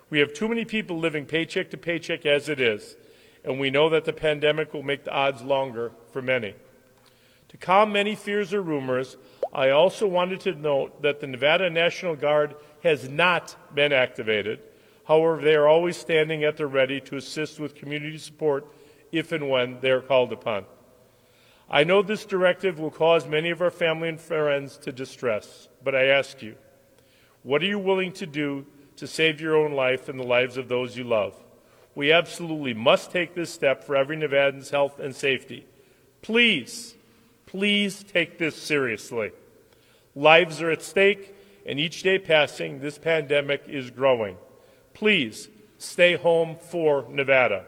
We 0.09 0.21
have 0.21 0.33
too 0.33 0.49
many 0.49 0.65
people 0.65 0.99
living 0.99 1.27
paycheck 1.27 1.69
to 1.73 1.77
paycheck 1.77 2.25
as 2.25 2.49
it 2.49 2.59
is, 2.59 2.97
and 3.45 3.61
we 3.61 3.69
know 3.69 3.91
that 3.91 4.07
the 4.07 4.15
pandemic 4.15 4.73
will 4.73 4.83
make 4.83 5.05
the 5.05 5.13
odds 5.13 5.43
longer 5.43 5.93
for 6.15 6.23
many. 6.23 6.55
To 7.51 7.57
calm 7.57 7.93
many 7.93 8.15
fears 8.15 8.53
or 8.55 8.63
rumors, 8.63 9.17
I 9.53 9.71
also 9.71 10.07
wanted 10.07 10.41
to 10.41 10.55
note 10.55 11.03
that 11.03 11.21
the 11.21 11.27
Nevada 11.27 11.69
National 11.71 12.17
Guard 12.17 12.55
has 12.83 13.09
not 13.09 13.57
been 13.75 13.93
activated. 13.93 14.61
However, 15.07 15.41
they 15.43 15.55
are 15.55 15.69
always 15.69 15.97
standing 15.97 16.45
at 16.45 16.57
the 16.57 16.67
ready 16.67 17.01
to 17.03 17.17
assist 17.17 17.61
with 17.61 17.75
community 17.75 18.19
support 18.19 18.67
if 19.13 19.33
and 19.33 19.49
when 19.49 19.81
they 19.81 19.91
are 19.91 20.01
called 20.01 20.33
upon. 20.33 20.65
I 21.69 21.85
know 21.85 22.03
this 22.03 22.25
directive 22.25 22.79
will 22.79 22.91
cause 22.91 23.27
many 23.27 23.51
of 23.51 23.61
our 23.61 23.71
family 23.71 24.09
and 24.09 24.21
friends 24.21 24.77
to 24.79 24.93
distress, 24.93 25.69
but 25.85 25.95
I 25.95 26.07
ask 26.07 26.43
you, 26.43 26.57
what 27.43 27.63
are 27.63 27.67
you 27.67 27.79
willing 27.79 28.13
to 28.15 28.27
do 28.27 28.67
to 29.01 29.07
save 29.07 29.41
your 29.41 29.57
own 29.57 29.73
life 29.73 30.11
and 30.11 30.21
the 30.21 30.25
lives 30.25 30.59
of 30.59 30.69
those 30.69 30.95
you 30.95 31.05
love. 31.05 31.35
We 31.95 32.13
absolutely 32.13 32.75
must 32.75 33.11
take 33.11 33.35
this 33.35 33.51
step 33.51 33.83
for 33.83 33.97
every 33.97 34.15
Nevadan's 34.15 34.69
health 34.69 35.01
and 35.01 35.17
safety. 35.17 35.67
Please, 36.21 36.97
please 37.51 38.05
take 38.05 38.39
this 38.39 38.57
seriously. 38.57 39.33
Lives 40.15 40.61
are 40.63 40.71
at 40.71 40.83
stake, 40.83 41.35
and 41.67 41.79
each 41.79 42.03
day 42.03 42.19
passing, 42.19 42.81
this 42.81 42.99
pandemic 42.99 43.63
is 43.67 43.91
growing. 43.91 44.37
Please 44.95 45.49
stay 45.79 46.17
home 46.17 46.57
for 46.57 47.07
Nevada. 47.09 47.65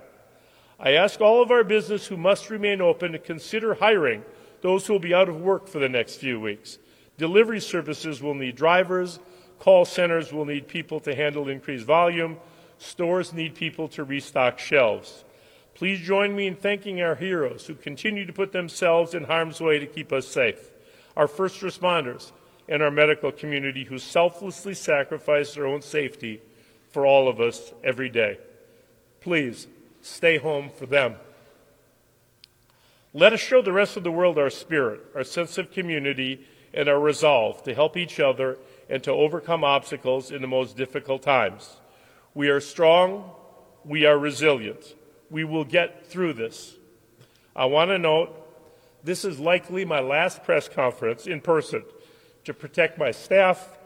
I 0.79 0.93
ask 0.93 1.21
all 1.21 1.43
of 1.43 1.51
our 1.51 1.65
business 1.65 2.07
who 2.07 2.17
must 2.17 2.51
remain 2.51 2.81
open 2.81 3.13
to 3.13 3.19
consider 3.19 3.75
hiring 3.75 4.25
those 4.61 4.87
who 4.87 4.95
will 4.95 5.01
be 5.01 5.15
out 5.15 5.29
of 5.29 5.41
work 5.41 5.69
for 5.69 5.79
the 5.79 5.89
next 5.89 6.17
few 6.17 6.41
weeks. 6.41 6.79
Delivery 7.19 7.61
services 7.61 8.23
will 8.23 8.35
need 8.35 8.57
drivers, 8.57 9.19
Call 9.63 9.85
centers 9.85 10.33
will 10.33 10.45
need 10.45 10.67
people 10.67 10.99
to 10.99 11.15
handle 11.15 11.49
increased 11.49 11.87
volume. 11.87 12.37
Stores 12.79 13.33
need 13.33 13.55
people 13.55 13.87
to 13.91 14.03
restock 14.03 14.59
shelves. 14.59 15.23
Please 15.75 16.01
join 16.01 16.37
me 16.37 16.47
in 16.47 16.55
thanking 16.55 17.01
our 17.01 17.15
heroes 17.15 17.67
who 17.67 17.75
continue 17.75 18.27
to 18.27 18.33
put 18.33 18.53
themselves 18.53 19.15
in 19.15 19.25
harm's 19.25 19.61
way 19.61 19.79
to 19.79 19.87
keep 19.87 20.13
us 20.13 20.29
safe, 20.29 20.71
our 21.17 21.27
first 21.27 21.61
responders, 21.61 22.33
and 22.69 22.83
our 22.83 22.91
medical 22.91 23.33
community 23.33 23.85
who 23.85 23.99
selflessly 23.99 24.75
sacrifice 24.75 25.55
their 25.55 25.67
own 25.67 25.83
safety 25.83 26.41
for 26.91 27.07
all 27.07 27.29
of 27.29 27.41
us 27.41 27.73
every 27.83 28.09
day. 28.09 28.39
Please 29.21 29.67
stay 30.01 30.39
home 30.39 30.71
for 30.71 30.87
them. 30.87 31.17
Let 33.15 33.33
us 33.33 33.41
show 33.41 33.63
the 33.63 33.73
rest 33.73 33.97
of 33.97 34.05
the 34.05 34.11
world 34.11 34.39
our 34.39 34.51
spirit, 34.51 35.01
our 35.15 35.25
sense 35.25 35.59
of 35.59 35.71
community, 35.71 36.47
and 36.75 36.89
our 36.89 36.99
resolve 36.99 37.63
to 37.65 37.75
help 37.75 37.97
each 37.97 38.19
other 38.21 38.57
and 38.89 39.03
to 39.05 39.11
overcome 39.11 39.65
obstacles 39.65 40.31
in 40.31 40.41
the 40.41 40.49
most 40.49 40.77
difficult 40.77 41.23
times. 41.23 41.77
We 42.35 42.49
are 42.49 42.61
strong. 42.61 43.31
We 43.85 44.07
are 44.07 44.19
resilient. 44.19 44.95
We 45.33 45.43
will 45.45 45.65
get 45.65 46.07
through 46.07 46.35
this. 46.35 46.77
I 47.57 47.65
want 47.65 47.91
to 47.91 47.99
note 47.99 48.39
this 49.03 49.25
is 49.25 49.41
likely 49.41 49.87
my 49.87 49.99
last 49.99 50.45
press 50.45 50.69
conference 50.69 51.27
in 51.27 51.41
person 51.41 51.83
to 52.45 52.53
protect 52.53 52.99
my 52.99 53.11
staff, 53.11 53.79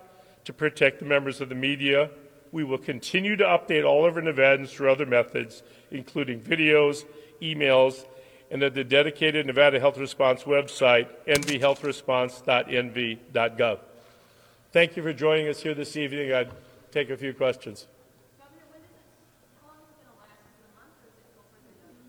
to 0.45 0.53
protect 0.53 0.99
the 0.99 1.05
members 1.05 1.41
of 1.41 1.49
the 1.49 1.55
media. 1.55 2.11
We 2.51 2.65
will 2.65 2.79
continue 2.79 3.37
to 3.37 3.45
update 3.45 3.87
all 3.87 4.05
of 4.05 4.17
our 4.17 4.23
Nevadans 4.23 4.71
through 4.71 4.91
other 4.91 5.07
methods, 5.07 5.63
including 5.93 6.41
videos, 6.41 7.05
emails, 7.41 8.07
and 8.51 8.65
at 8.65 8.75
the 8.75 8.83
dedicated 8.83 9.47
Nevada 9.47 9.79
Health 9.79 9.99
Response 9.99 10.43
website, 10.43 11.07
nvhealthresponse.nv.gov. 11.27 13.79
Thank 14.73 14.97
you 14.97 15.03
for 15.03 15.13
joining 15.13 15.47
us 15.49 15.61
here 15.61 15.75
this 15.75 15.97
evening. 15.97 16.33
I'd 16.33 16.51
take 16.91 17.11
a 17.11 17.17
few 17.17 17.35
questions. 17.35 17.87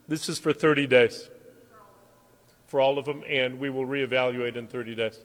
This 0.08 0.30
is 0.30 0.40
for 0.40 0.54
30 0.54 0.88
days. 0.88 1.30
For 2.68 2.80
all 2.80 2.98
of 2.98 3.06
them, 3.06 3.24
and 3.28 3.60
we 3.60 3.70
will 3.70 3.86
reevaluate 3.86 4.56
in 4.56 4.68
30 4.68 4.96
days. 4.96 5.20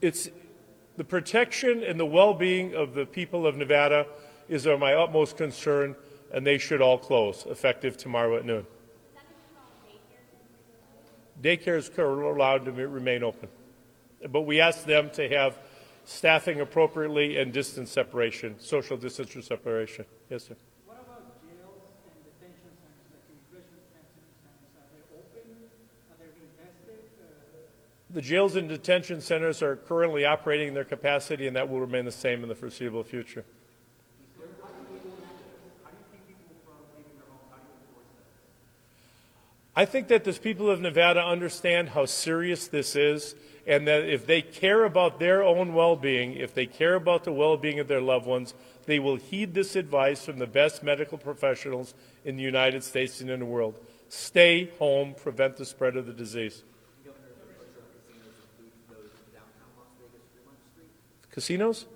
It's 0.00 0.28
the 0.96 1.04
protection 1.04 1.82
and 1.82 2.00
the 2.00 2.06
well 2.06 2.34
being 2.34 2.74
of 2.74 2.94
the 2.94 3.04
people 3.04 3.46
of 3.46 3.56
Nevada 3.56 4.06
is 4.48 4.66
of 4.66 4.80
my 4.80 4.94
utmost 4.94 5.36
concern, 5.36 5.94
and 6.32 6.46
they 6.46 6.58
should 6.58 6.80
all 6.80 6.98
close 6.98 7.46
effective 7.46 7.96
tomorrow 7.96 8.36
at 8.36 8.44
noon. 8.44 8.66
Daycares 11.42 11.96
are 11.98 12.22
allowed 12.22 12.64
to 12.66 12.72
remain 12.72 13.22
open. 13.22 13.48
But 14.28 14.42
we 14.42 14.60
ask 14.60 14.84
them 14.84 15.10
to 15.10 15.28
have 15.28 15.58
staffing 16.04 16.60
appropriately, 16.60 17.36
and 17.36 17.52
distance 17.52 17.90
separation, 17.90 18.58
social 18.58 18.96
distance 18.96 19.34
or 19.36 19.42
separation. 19.42 20.04
Yes, 20.28 20.44
sir. 20.44 20.56
What 20.86 20.98
about 21.06 21.40
jails 21.42 21.92
and 22.04 22.24
detention 22.24 22.70
centers, 22.82 23.06
like 23.12 23.24
immigration 23.30 23.78
detention 23.86 24.24
centers? 24.42 24.74
Are 24.76 24.88
they 24.90 25.02
open? 25.14 25.54
Are 26.10 26.16
they 26.18 26.30
being? 26.34 26.50
Uh, 26.50 28.14
The 28.14 28.22
jails 28.22 28.56
and 28.56 28.68
detention 28.68 29.20
centers 29.20 29.62
are 29.62 29.76
currently 29.76 30.24
operating 30.24 30.68
in 30.68 30.74
their 30.74 30.84
capacity, 30.84 31.46
and 31.46 31.54
that 31.56 31.68
will 31.68 31.80
remain 31.80 32.04
the 32.04 32.12
same 32.12 32.42
in 32.42 32.48
the 32.48 32.54
foreseeable 32.54 33.04
future. 33.04 33.44
I 39.76 39.84
think 39.86 40.08
that 40.08 40.24
the 40.24 40.32
people 40.32 40.68
of 40.68 40.80
Nevada 40.80 41.24
understand 41.24 41.90
how 41.90 42.04
serious 42.04 42.66
this 42.66 42.96
is, 42.96 43.34
and 43.70 43.86
that 43.86 44.02
if 44.08 44.26
they 44.26 44.42
care 44.42 44.84
about 44.84 45.20
their 45.20 45.44
own 45.44 45.72
well 45.74 45.94
being, 45.94 46.32
if 46.34 46.52
they 46.52 46.66
care 46.66 46.96
about 46.96 47.22
the 47.22 47.30
well 47.30 47.56
being 47.56 47.78
of 47.78 47.86
their 47.86 48.00
loved 48.00 48.26
ones, 48.26 48.52
they 48.86 48.98
will 48.98 49.14
heed 49.14 49.54
this 49.54 49.76
advice 49.76 50.24
from 50.24 50.40
the 50.40 50.46
best 50.46 50.82
medical 50.82 51.16
professionals 51.16 51.94
in 52.24 52.36
the 52.36 52.42
United 52.42 52.82
States 52.82 53.20
and 53.20 53.30
in 53.30 53.38
the 53.38 53.46
world. 53.46 53.78
Stay 54.08 54.72
home, 54.80 55.14
prevent 55.14 55.56
the 55.56 55.64
spread 55.64 55.96
of 55.96 56.06
the 56.06 56.12
disease. 56.12 56.64
Casinos? 61.30 61.86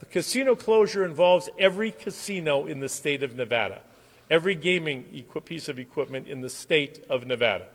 The 0.00 0.06
casino 0.06 0.54
closure 0.54 1.06
involves 1.06 1.48
every 1.58 1.90
casino 1.90 2.66
in 2.66 2.80
the 2.80 2.90
state 2.90 3.22
of 3.22 3.34
Nevada, 3.34 3.80
every 4.28 4.54
gaming 4.54 5.06
equi- 5.14 5.40
piece 5.40 5.70
of 5.70 5.78
equipment 5.78 6.28
in 6.28 6.42
the 6.42 6.50
state 6.50 7.02
of 7.08 7.26
Nevada. 7.26 7.68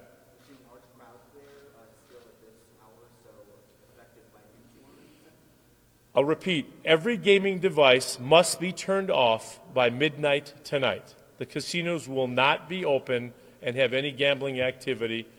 I'll 6.19 6.25
repeat 6.25 6.69
every 6.83 7.15
gaming 7.15 7.59
device 7.59 8.19
must 8.19 8.59
be 8.59 8.73
turned 8.73 9.09
off 9.09 9.57
by 9.73 9.89
midnight 9.89 10.53
tonight. 10.65 11.15
The 11.37 11.45
casinos 11.45 12.09
will 12.09 12.27
not 12.27 12.67
be 12.67 12.83
open 12.83 13.31
and 13.61 13.77
have 13.77 13.93
any 13.93 14.11
gambling 14.11 14.59
activity. 14.59 15.29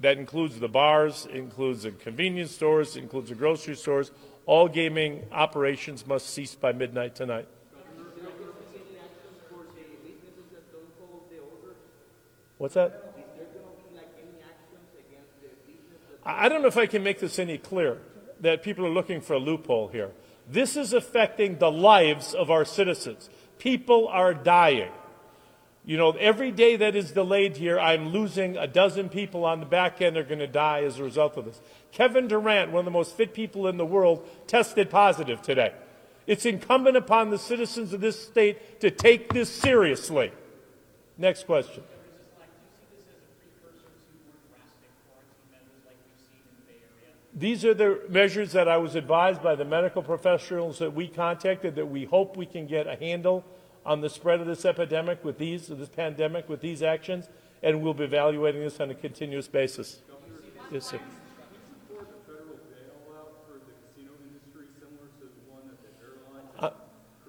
That 0.00 0.16
includes 0.16 0.58
the 0.58 0.70
bars, 0.70 1.26
includes 1.30 1.82
the 1.82 1.90
convenience 1.90 2.52
stores, 2.52 2.96
includes 2.96 3.28
the 3.28 3.34
grocery 3.34 3.76
stores. 3.76 4.10
All 4.46 4.68
gaming 4.68 5.26
operations 5.32 6.06
must 6.06 6.30
cease 6.30 6.54
by 6.54 6.72
midnight 6.72 7.14
tonight. 7.14 7.46
What's 12.56 12.72
that? 12.72 13.04
I 16.24 16.48
don't 16.48 16.62
know 16.62 16.68
if 16.68 16.78
I 16.78 16.86
can 16.86 17.02
make 17.02 17.18
this 17.18 17.38
any 17.38 17.58
clearer 17.58 18.00
that 18.40 18.62
people 18.62 18.86
are 18.86 18.90
looking 18.90 19.20
for 19.20 19.34
a 19.34 19.38
loophole 19.38 19.88
here. 19.88 20.10
This 20.48 20.76
is 20.76 20.92
affecting 20.92 21.58
the 21.58 21.70
lives 21.70 22.34
of 22.34 22.50
our 22.50 22.64
citizens. 22.64 23.30
People 23.58 24.08
are 24.08 24.34
dying. 24.34 24.90
You 25.84 25.96
know, 25.96 26.10
every 26.12 26.50
day 26.50 26.76
that 26.76 26.94
is 26.94 27.12
delayed 27.12 27.56
here, 27.56 27.78
I'm 27.78 28.08
losing 28.08 28.56
a 28.56 28.66
dozen 28.66 29.08
people 29.08 29.44
on 29.44 29.60
the 29.60 29.66
back 29.66 30.02
end 30.02 30.16
are 30.16 30.24
going 30.24 30.40
to 30.40 30.46
die 30.46 30.84
as 30.84 30.98
a 30.98 31.04
result 31.04 31.36
of 31.36 31.46
this. 31.46 31.60
Kevin 31.92 32.28
Durant, 32.28 32.70
one 32.70 32.80
of 32.80 32.84
the 32.84 32.90
most 32.90 33.16
fit 33.16 33.32
people 33.32 33.66
in 33.66 33.76
the 33.76 33.86
world, 33.86 34.26
tested 34.46 34.90
positive 34.90 35.40
today. 35.40 35.72
It's 36.26 36.44
incumbent 36.44 36.96
upon 36.96 37.30
the 37.30 37.38
citizens 37.38 37.92
of 37.92 38.00
this 38.00 38.24
state 38.24 38.80
to 38.80 38.90
take 38.90 39.32
this 39.32 39.48
seriously. 39.48 40.32
Next 41.16 41.46
question. 41.46 41.82
These 47.40 47.64
are 47.64 47.72
the 47.72 48.02
measures 48.10 48.52
that 48.52 48.68
I 48.68 48.76
was 48.76 48.94
advised 48.94 49.42
by 49.42 49.54
the 49.54 49.64
medical 49.64 50.02
professionals 50.02 50.78
that 50.78 50.92
we 50.92 51.08
contacted 51.08 51.74
that 51.76 51.86
we 51.86 52.04
hope 52.04 52.36
we 52.36 52.44
can 52.44 52.66
get 52.66 52.86
a 52.86 52.96
handle 52.96 53.46
on 53.86 54.02
the 54.02 54.10
spread 54.10 54.40
of 54.40 54.46
this 54.46 54.66
epidemic 54.66 55.24
with 55.24 55.38
these, 55.38 55.68
this 55.68 55.88
pandemic 55.88 56.50
with 56.50 56.60
these 56.60 56.82
actions, 56.82 57.30
and 57.62 57.80
we'll 57.80 57.94
be 57.94 58.04
evaluating 58.04 58.60
this 58.60 58.78
on 58.78 58.90
a 58.90 58.94
continuous 58.94 59.48
basis. 59.48 60.02
Yes, 60.70 60.84
sir. 60.84 61.00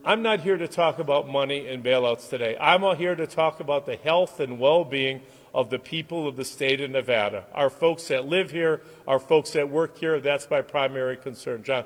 I'm 0.04 0.24
not 0.24 0.42
here 0.42 0.58
to 0.58 0.68
talk 0.68 1.00
about 1.00 1.30
money 1.30 1.68
and 1.68 1.82
bailouts 1.82 2.28
today. 2.28 2.58
I'm 2.60 2.84
all 2.84 2.96
here 2.96 3.16
to 3.16 3.28
talk 3.28 3.62
about 3.62 3.86
the 3.86 3.96
health 3.96 4.42
and 4.42 4.60
well-being 4.60 5.22
of 5.54 5.70
the 5.70 5.80
people 5.80 6.28
of 6.28 6.36
the 6.36 6.46
state 6.46 6.82
of 6.82 6.92
Nevada. 6.92 7.46
Our 7.54 7.70
folks 7.70 8.08
that 8.08 8.26
live 8.26 8.52
here, 8.52 8.82
our 9.08 9.20
folks 9.20 9.52
that 9.52 9.70
work 9.70 9.98
here, 9.98 10.20
that's 10.20 10.50
my 10.50 10.62
primary 10.62 11.18
concern. 11.18 11.64
John? 11.64 11.86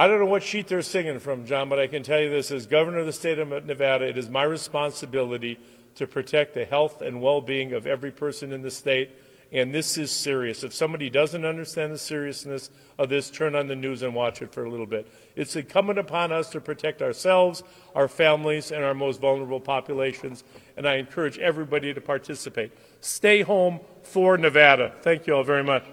I 0.00 0.06
don't 0.06 0.18
know 0.18 0.24
what 0.24 0.42
sheet 0.42 0.66
they're 0.66 0.80
singing 0.80 1.18
from, 1.18 1.44
John, 1.44 1.68
but 1.68 1.78
I 1.78 1.86
can 1.86 2.02
tell 2.02 2.18
you 2.18 2.30
this 2.30 2.50
as 2.50 2.66
governor 2.66 3.00
of 3.00 3.06
the 3.06 3.12
state 3.12 3.38
of 3.38 3.66
Nevada, 3.66 4.08
it 4.08 4.16
is 4.16 4.30
my 4.30 4.44
responsibility 4.44 5.58
to 5.96 6.06
protect 6.06 6.54
the 6.54 6.64
health 6.64 7.02
and 7.02 7.20
well-being 7.20 7.72
of 7.72 7.86
every 7.86 8.10
person 8.10 8.52
in 8.52 8.62
the 8.62 8.70
state. 8.70 9.10
And 9.52 9.74
this 9.74 9.98
is 9.98 10.12
serious. 10.12 10.62
If 10.62 10.72
somebody 10.72 11.10
doesn't 11.10 11.44
understand 11.44 11.92
the 11.92 11.98
seriousness 11.98 12.70
of 12.98 13.08
this, 13.08 13.30
turn 13.30 13.56
on 13.56 13.66
the 13.66 13.74
news 13.74 14.02
and 14.02 14.14
watch 14.14 14.42
it 14.42 14.52
for 14.52 14.64
a 14.64 14.70
little 14.70 14.86
bit. 14.86 15.08
It's 15.34 15.56
incumbent 15.56 15.98
upon 15.98 16.30
us 16.30 16.50
to 16.50 16.60
protect 16.60 17.02
ourselves, 17.02 17.64
our 17.94 18.06
families, 18.06 18.70
and 18.70 18.84
our 18.84 18.94
most 18.94 19.20
vulnerable 19.20 19.58
populations. 19.58 20.44
And 20.76 20.86
I 20.86 20.96
encourage 20.96 21.38
everybody 21.38 21.92
to 21.92 22.00
participate. 22.00 22.70
Stay 23.00 23.42
home 23.42 23.80
for 24.04 24.38
Nevada. 24.38 24.94
Thank 25.02 25.26
you 25.26 25.34
all 25.34 25.44
very 25.44 25.64
much. 25.64 25.84